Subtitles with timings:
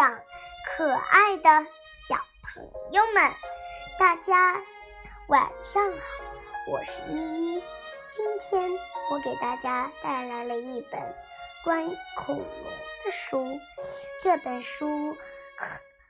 [0.00, 0.18] 长，
[0.64, 1.66] 可爱的
[2.08, 3.30] 小朋友们，
[3.98, 4.58] 大家
[5.28, 6.24] 晚上好！
[6.66, 7.64] 我是依依，
[8.10, 8.70] 今天
[9.10, 11.14] 我给大家带来了一本
[11.62, 12.72] 关于恐龙
[13.04, 13.60] 的书。
[14.22, 15.14] 这本书
[15.58, 15.66] 可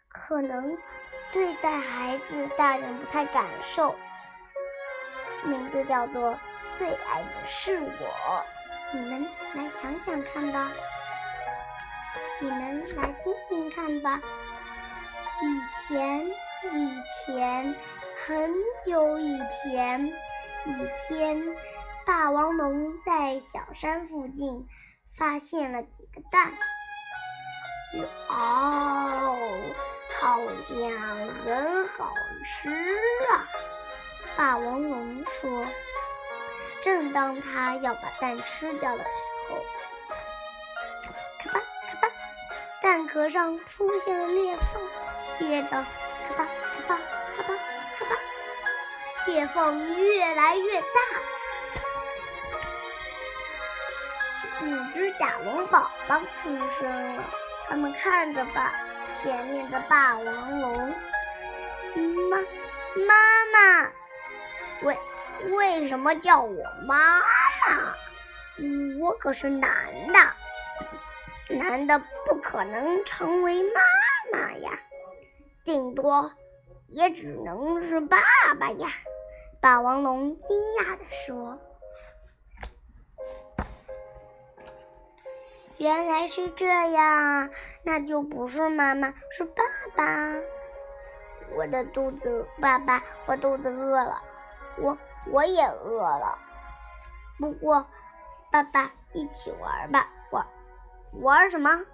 [0.09, 0.79] 可能
[1.33, 3.97] 对待孩子、大人不太感受，
[5.43, 6.35] 名字叫做
[6.79, 8.45] 《最爱的是我》，
[8.97, 10.71] 你们来想想看吧。
[12.43, 14.19] 你们来听听看吧。
[15.43, 16.91] 以前，以
[17.27, 17.75] 前，
[18.17, 18.51] 很
[18.83, 21.55] 久以前，一天，
[22.07, 24.67] 霸王龙在小山附近
[25.19, 26.53] 发现了几个蛋。
[28.29, 29.37] 哦，
[30.19, 32.15] 好像很好
[32.47, 32.71] 吃
[33.31, 33.45] 啊！
[34.37, 35.67] 霸王龙说。
[36.81, 39.11] 正当他要把蛋吃掉的时
[39.51, 39.59] 候，
[42.91, 44.83] 蛋壳上出现了裂缝，
[45.39, 46.49] 接着咔吧
[46.89, 47.01] 咔吧
[47.37, 47.55] 咔吧
[47.97, 48.17] 咔吧，
[49.27, 50.87] 裂缝越来越大。
[54.65, 57.23] 五只甲龙宝宝出生了，
[57.69, 58.73] 他们看着吧，
[59.23, 60.93] 前面的霸王龙。
[62.29, 62.39] 妈，
[63.07, 63.15] 妈
[63.53, 63.93] 妈，
[64.83, 64.99] 为
[65.53, 67.95] 为什么叫我妈妈？
[68.99, 69.71] 我可是男
[70.13, 70.19] 的。
[71.51, 73.81] 男的不可能成为妈
[74.33, 74.79] 妈呀，
[75.65, 76.33] 顶多
[76.89, 78.19] 也只能是爸
[78.59, 78.89] 爸呀。
[79.61, 81.59] 霸王龙惊讶地说
[85.77, 87.51] ：“原来是这样，
[87.83, 89.63] 那就不是妈妈，是爸
[89.95, 90.35] 爸。
[91.57, 94.23] 我的肚子，爸爸，我肚子饿了，
[94.79, 96.39] 我我也饿了。
[97.39, 97.87] 不过，
[98.51, 100.09] 爸爸，一起玩吧，
[101.13, 101.85] 玩。”什么？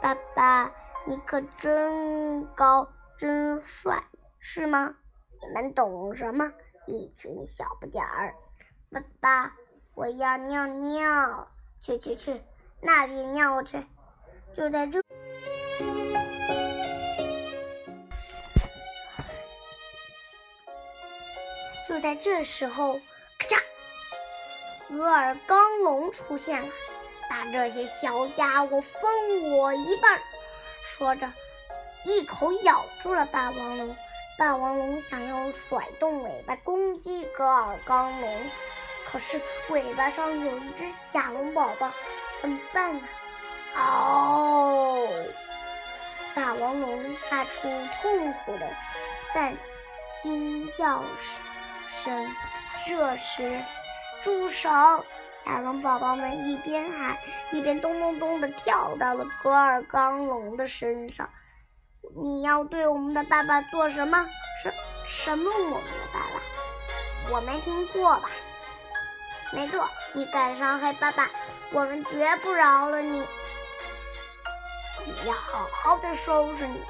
[0.00, 0.72] 爸爸，
[1.06, 4.02] 你可真高，真帅，
[4.38, 4.94] 是吗？
[5.42, 6.52] 你们懂什么？
[6.86, 8.34] 一群小不点儿。
[8.90, 9.52] 爸爸，
[9.94, 11.48] 我要尿尿，
[11.80, 12.42] 去去去，
[12.80, 13.84] 那边尿去。
[14.56, 15.02] 就在这，
[21.86, 22.94] 就在这时候，
[23.38, 23.62] 咔嚓，
[24.94, 26.68] 额尔刚龙出现了。
[27.30, 30.20] 把这些小家伙分我一半！
[30.82, 31.32] 说着，
[32.04, 33.96] 一口咬住了霸王龙。
[34.36, 38.50] 霸王龙想要甩动尾巴攻击格尔刚龙，
[39.06, 41.92] 可是尾巴上有一只甲龙宝宝，
[42.42, 43.02] 怎么办呢？
[43.76, 45.06] 嗷！
[46.34, 47.60] 霸王龙发出
[48.02, 48.68] 痛苦的
[49.32, 49.54] 在
[50.20, 51.04] 惊叫
[51.88, 52.34] 声。
[52.86, 53.62] 这时，
[54.22, 55.04] 住手！
[55.44, 57.18] 甲龙宝宝们一边喊，
[57.50, 61.28] 一边咚咚咚的跳到了格尔刚龙的身上。
[62.16, 64.26] 你要对我们的爸爸做什么？
[64.62, 64.72] 什
[65.06, 65.50] 什么？
[65.50, 67.32] 我们的爸爸？
[67.32, 68.30] 我没听错吧？
[69.52, 71.28] 没错，你敢伤害爸爸，
[71.72, 73.26] 我们绝不饶了你！
[75.06, 76.80] 你要好好的收拾你！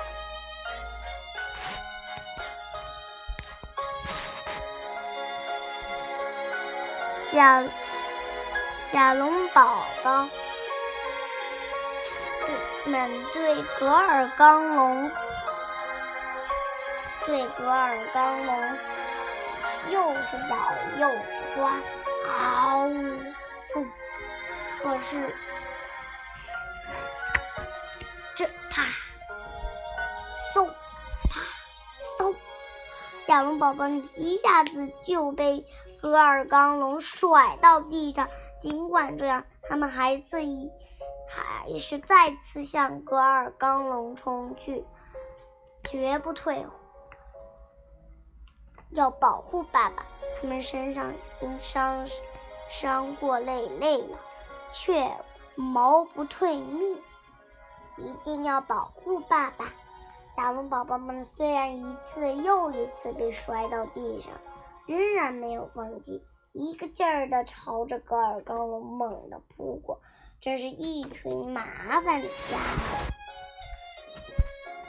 [7.32, 7.64] 甲。
[8.92, 10.28] 甲龙宝宝
[12.86, 15.10] 们对格尔刚龙，
[17.24, 18.78] 对格尔刚龙
[19.90, 21.72] 又是咬又是抓，
[22.26, 23.20] 嗷呜！
[24.82, 25.36] 可是
[28.34, 28.82] 这啪，
[30.52, 30.66] 嗖，
[31.28, 31.40] 啪，
[32.18, 32.34] 嗖，
[33.28, 33.86] 甲龙宝宝
[34.16, 35.64] 一下子就被
[36.00, 38.28] 格尔刚龙甩到地上。
[38.60, 40.70] 尽管这样，他们还自己
[41.28, 44.84] 还是再次向格尔刚龙冲去，
[45.84, 46.66] 绝不退。
[48.90, 50.04] 要保护爸爸，
[50.40, 52.08] 他们身上已经伤
[52.68, 54.18] 伤过累累了，
[54.72, 55.10] 却
[55.54, 57.00] 毛不退命。
[57.96, 59.66] 一定要保护爸爸！
[60.36, 64.32] 甲龙宝宝们虽然一次又一次被摔到地上，
[64.90, 66.20] 仍然没有放弃。
[66.52, 70.00] 一个劲儿的朝着格尔高龙猛地扑过，
[70.40, 72.98] 真是一群麻烦的家伙。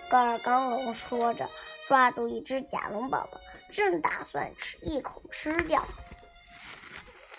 [0.09, 1.47] 格尔刚龙说着，
[1.85, 3.39] 抓住一只甲龙宝宝，
[3.69, 5.85] 正打算吃一口吃掉。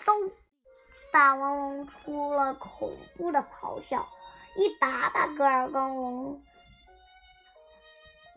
[0.05, 0.31] 咚！
[1.11, 4.07] 霸王龙出了恐怖的咆哮，
[4.55, 6.41] 一把把格尔刚龙，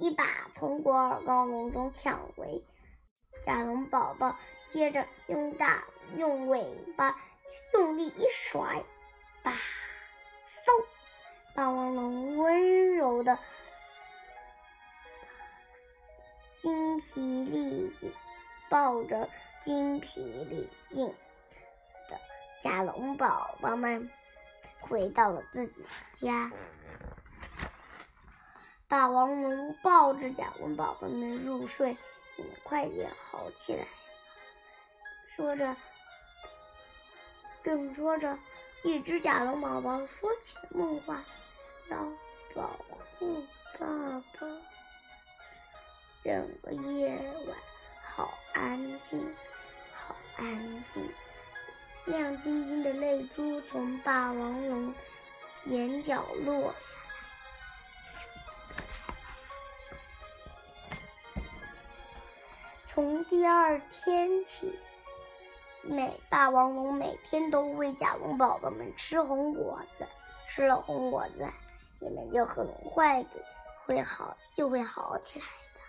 [0.01, 0.25] 一把
[0.57, 2.65] 从格尔刚龙中抢回
[3.47, 4.37] 甲龙宝宝。
[4.73, 5.85] 接着用大
[6.17, 6.67] 用尾
[6.97, 7.17] 巴
[7.73, 8.83] 用力一甩，
[9.43, 9.53] 吧，
[10.47, 10.85] 嗖！
[11.55, 13.39] 霸王龙温柔的、
[16.61, 18.13] 精疲力尽
[18.69, 19.31] 抱着
[19.65, 21.07] 精疲力尽
[22.09, 22.19] 的
[22.61, 24.11] 甲龙宝宝们，
[24.81, 26.51] 回到了自己的家。
[28.89, 31.97] 霸王龙抱着甲龙宝宝们入睡，
[32.37, 33.87] 你快点好起来。
[35.35, 35.77] 说着，
[37.63, 38.39] 正说着，
[38.85, 41.25] 一只甲龙宝宝说起了梦话，
[41.91, 41.99] 要
[42.55, 42.79] 保
[43.19, 43.45] 护
[43.79, 43.87] 爸
[44.39, 44.47] 爸。
[46.23, 47.09] 整个夜
[47.47, 47.57] 晚
[48.03, 49.35] 好安静，
[49.93, 51.13] 好安静，
[52.07, 54.95] 亮晶晶的泪珠从霸王龙
[55.67, 57.06] 眼角落下。
[62.97, 64.73] 从第二天起，
[65.83, 70.07] 每霸王龙每天都喂甲龙宝宝们吃红果子，
[70.49, 71.47] 吃了红果子，
[72.01, 73.23] 你们就很快
[73.85, 75.45] 会好，就会好起来
[75.75, 75.81] 的。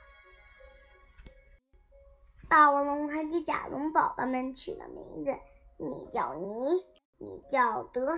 [2.49, 5.33] 霸王龙还给甲龙宝宝们取了名字，
[5.77, 6.85] 你叫尼，
[7.19, 8.17] 你叫德，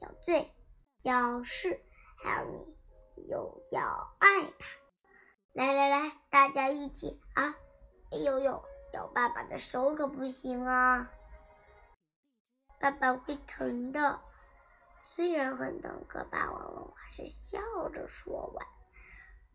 [0.00, 0.54] 叫罪，
[1.02, 1.80] 叫是，
[2.16, 2.48] 还有
[3.16, 3.80] 你又叫
[4.20, 4.28] 爱。
[5.54, 7.56] 来来来，大家一起啊！
[8.10, 11.10] 哎呦呦，咬爸爸的手可不行啊！
[12.80, 14.20] 爸爸会疼的。
[15.14, 17.58] 虽然很疼，可霸王龙还是笑
[17.90, 18.66] 着说完，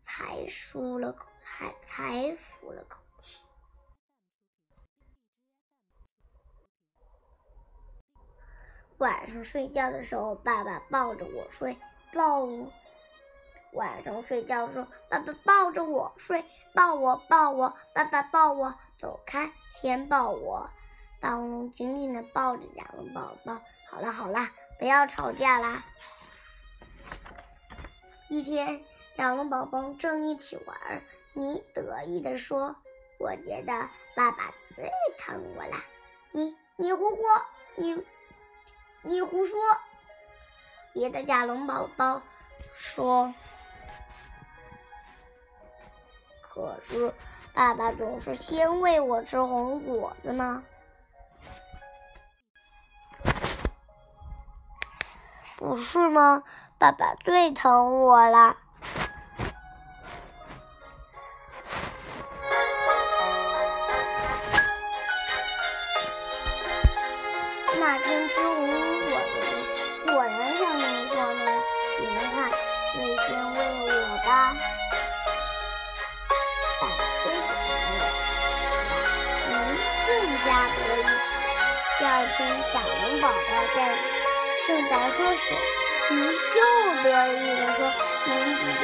[0.02, 3.42] 才舒了口，还才服了口气。
[8.98, 11.76] 晚上睡觉的时候，爸爸抱着我睡，
[12.12, 12.70] 抱我。
[13.74, 20.70] 晚上睡觉时，爸爸抱着我睡，抱我抱我，爸爸抱我，走开，先抱我。
[21.20, 23.60] 霸王龙紧紧的抱着甲龙宝宝。
[23.88, 24.48] 好了好了，
[24.78, 25.84] 不要吵架啦。
[28.28, 28.84] 一天，
[29.16, 32.76] 甲龙宝宝正一起玩，你得意的说
[33.18, 35.84] ：“我觉得爸爸最疼我啦。”
[36.30, 37.22] 你你胡胡，
[37.74, 38.04] 你
[39.02, 39.58] 你胡说。
[40.92, 42.22] 别的甲龙宝宝
[42.74, 43.34] 说。
[46.40, 47.12] 可是，
[47.52, 50.62] 爸爸总是先喂我吃红果子呢，
[55.56, 56.42] 不是吗？
[56.78, 58.56] 爸爸最疼我了。
[79.48, 79.52] 嗯，
[80.06, 80.10] 更
[80.44, 81.26] 加得一起。
[81.98, 82.38] 第二天，
[82.72, 83.34] 甲龙宝宝
[83.74, 83.76] 在
[84.66, 85.56] 正在喝水，
[86.10, 86.60] 你又
[87.02, 87.78] 得意地说
[88.26, 88.82] ：“你们几个，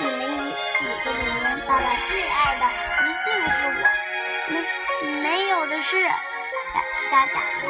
[0.00, 2.62] 你们几个里面，爸爸最爱的
[3.02, 3.82] 一定是我。”
[4.50, 4.54] 没
[5.20, 5.96] 没有的事，
[6.94, 7.32] 其他甲
[7.62, 7.68] 龙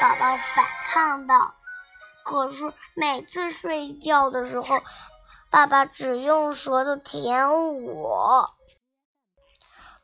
[0.00, 1.54] 宝宝反抗道。
[2.24, 4.82] 可是每次睡觉的时候，
[5.50, 7.48] 爸爸只用舌头舔
[7.84, 8.55] 我，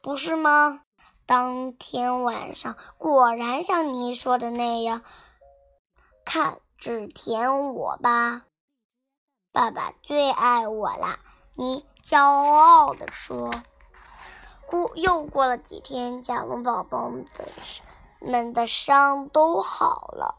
[0.03, 0.81] 不是吗？
[1.27, 5.03] 当天晚上果然像你说的那样，
[6.25, 8.43] 看，只舔我吧，
[9.53, 11.21] 爸爸最爱我啦！
[11.55, 13.53] 你骄傲地说。
[14.67, 17.53] 过又过了几天，甲龙宝宝的
[18.19, 20.35] 们的伤都好了。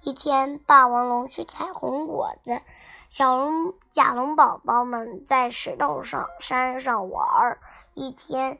[0.00, 2.62] 一天，霸王龙去采红果子，
[3.10, 7.58] 小龙甲龙宝宝们在石头上山上玩
[7.92, 8.58] 一天。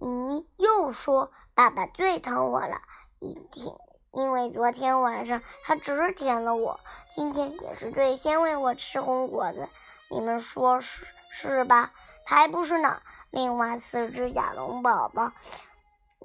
[0.00, 2.80] 你又说爸爸最疼我了，
[3.18, 3.76] 一天，
[4.12, 6.80] 因为昨天晚上他只舔了我，
[7.14, 9.68] 今天也是最先喂我吃红果子。
[10.08, 11.92] 你们说是是吧？
[12.24, 13.02] 才不是呢！
[13.30, 15.32] 另外四只甲龙宝宝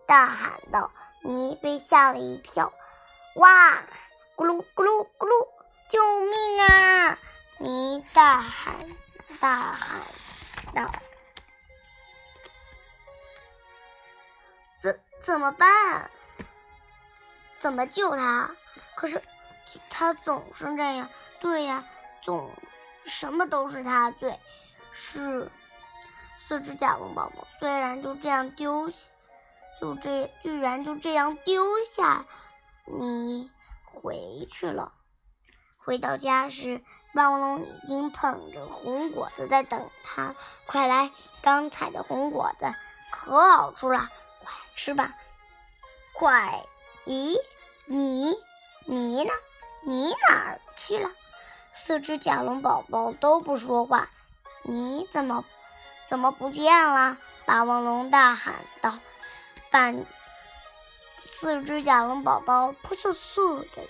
[0.07, 0.91] 大喊道
[1.21, 2.71] ：“你被吓了一跳！”
[3.35, 3.83] 哇！
[4.37, 5.47] 咕噜咕噜咕噜！
[5.89, 7.19] 救命啊！
[7.59, 8.75] 你大喊
[9.39, 10.01] 大喊
[10.73, 10.91] 道。
[15.25, 16.11] 怎么办？
[17.57, 18.55] 怎么救他？
[18.95, 19.19] 可是
[19.89, 21.09] 他总是这样。
[21.39, 21.83] 对呀，
[22.21, 22.51] 总
[23.05, 24.39] 什么都是他罪。
[24.91, 25.51] 是
[26.37, 28.91] 四只甲龙宝宝，虽然就这样丢，
[29.81, 32.27] 就这居然就这样丢下
[32.85, 33.51] 你
[33.83, 34.93] 回去了。
[35.79, 36.83] 回到家时，
[37.15, 40.35] 霸王龙已经捧着红果子在等他。
[40.67, 42.71] 快来，刚采的红果子
[43.11, 44.11] 可好吃了。
[44.45, 45.15] 快吃吧，
[46.13, 46.63] 快！
[47.05, 47.35] 咦，
[47.85, 48.35] 你
[48.85, 49.31] 你呢？
[49.83, 51.09] 你哪儿去了？
[51.73, 54.09] 四只甲龙宝宝都不说话。
[54.63, 55.43] 你怎么
[56.07, 57.17] 怎么不见了？
[57.45, 58.93] 霸王龙大喊道。
[59.71, 60.05] 半
[61.25, 63.83] 四只甲龙宝宝扑簌簌的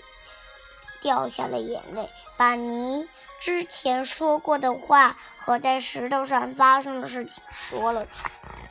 [1.00, 3.08] 掉下了眼泪，把你
[3.40, 8.65] 之前说过的话和在石头上发生的事情说了出来。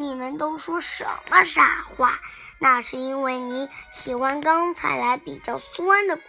[0.00, 2.18] 你们都说什么傻话？
[2.58, 6.24] 那是因为你喜欢刚才来比较酸的果，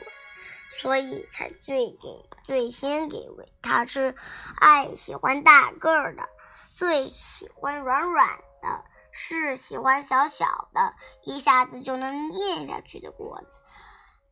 [0.81, 4.13] 所以才最给最先给喂它吃。
[4.59, 6.27] 爱喜欢大个儿的，
[6.75, 8.27] 最喜欢软软
[8.61, 13.47] 的，是喜欢小小的，一下子就能咽下去的果子。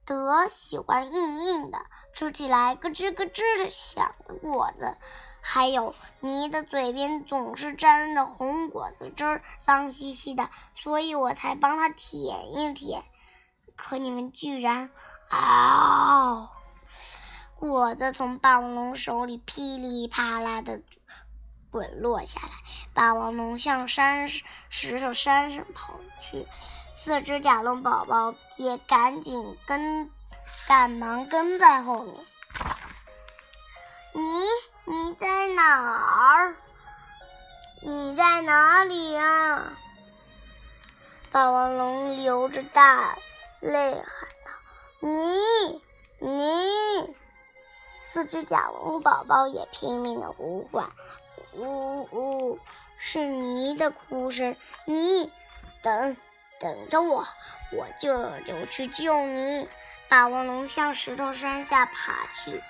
[0.05, 1.79] 德喜欢硬硬的，
[2.13, 4.98] 吃起来咯吱咯吱的响的果子。
[5.41, 13.03] 还有你的嘴边总是沾着红果子汁儿，脏兮兮的，所以我才帮他舔一舔。
[13.75, 14.91] 可你们居然，
[15.29, 16.50] 嗷！
[17.55, 20.81] 果子从霸王龙手里噼里啪啦的
[21.72, 22.50] 滚落下来，
[22.93, 26.46] 霸王龙向山石头山上跑去，
[26.96, 30.10] 四只甲龙宝宝也赶紧跟，
[30.67, 32.15] 赶忙跟在后面。
[35.78, 36.56] 哪儿？
[37.82, 39.64] 你在哪里呀？
[41.32, 43.18] 霸王龙流着大
[43.60, 44.04] 泪喊
[44.46, 44.52] 道
[45.00, 45.82] ：“你，
[46.18, 47.16] 你！”
[48.12, 50.90] 四只甲龙宝宝也拼命的呼唤
[51.54, 52.60] ：“呜呜！”
[52.98, 54.58] 是你的哭声。
[54.86, 55.32] 你
[55.84, 56.18] 等
[56.60, 57.24] 等着我，
[57.72, 59.70] 我这就去救你。
[60.10, 62.62] 霸王龙向石头山下爬去。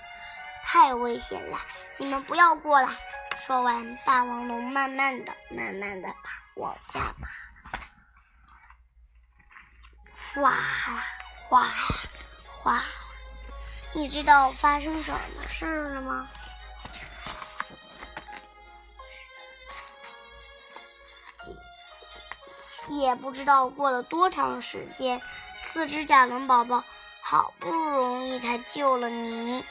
[0.63, 1.57] 太危险了！
[1.97, 2.89] 你们不要过来！
[3.35, 7.29] 说完，霸王龙慢慢的、慢慢的爬，往下爬。
[10.33, 10.57] 哗啦
[11.47, 11.73] 哗啦
[12.61, 12.85] 哗啦！
[13.93, 16.27] 你知道发生什么事了吗？
[22.87, 25.21] 也不知道过了多长时间，
[25.61, 26.83] 四只甲龙宝宝
[27.21, 29.63] 好不容易才救了你。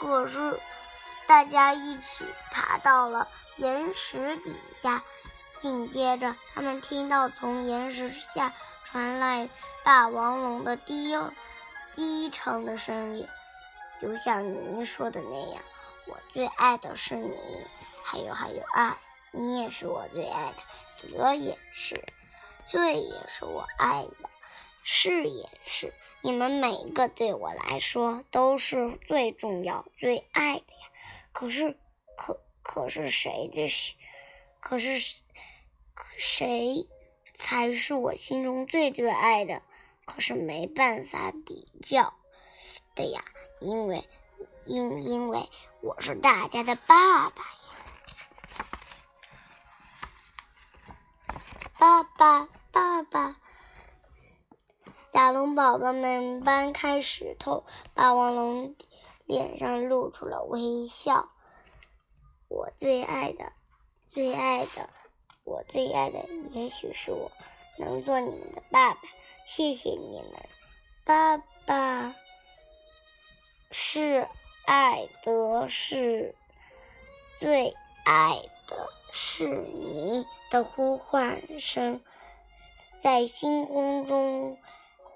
[0.00, 0.60] 可是，
[1.26, 3.26] 大家一起爬到了
[3.56, 5.02] 岩石底下。
[5.58, 9.50] 紧接着，他们听到从岩石下传来
[9.82, 11.18] 霸王龙的低
[11.94, 13.28] 低沉的声音，
[14.00, 15.60] 就像您说的那样
[16.06, 17.66] ：“我最爱的是你，
[18.04, 18.96] 还有还有爱，
[19.32, 22.04] 你也是我最爱的，德也是，
[22.66, 24.30] 罪也是我爱的，
[24.84, 25.92] 是也是。”
[26.28, 30.90] 你们每一个对我来说都是最重要、最爱的呀。
[31.32, 31.78] 可是，
[32.18, 33.96] 可可是谁的？
[34.60, 35.22] 可是
[36.18, 36.86] 谁
[37.32, 39.62] 才是我心中最最爱的？
[40.04, 42.12] 可是没办法比较
[42.94, 43.24] 的呀，
[43.58, 44.06] 因为
[44.66, 45.48] 因因为
[45.80, 47.42] 我是大家的爸爸
[51.32, 51.32] 呀，
[51.78, 53.40] 爸爸，爸爸。
[55.10, 58.76] 甲龙宝宝们搬开石头，霸王龙
[59.24, 61.30] 脸上露出了微笑。
[62.48, 63.52] 我最爱的，
[64.08, 64.90] 最爱的，
[65.44, 67.30] 我最爱的，也许是我
[67.78, 69.00] 能做你们的爸爸。
[69.46, 70.48] 谢谢你们，
[71.06, 72.14] 爸爸
[73.70, 74.28] 是
[74.66, 76.34] 爱的，是
[77.38, 77.74] 最
[78.04, 82.02] 爱的，是你的呼唤声
[83.00, 84.58] 在星空中。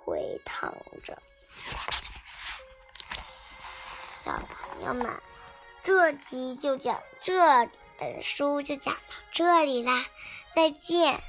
[0.05, 1.17] 回躺着，
[4.25, 5.23] 小朋友们，
[5.83, 7.69] 这集就讲这
[7.99, 10.05] 本书就讲到这里啦，
[10.55, 11.23] 再见。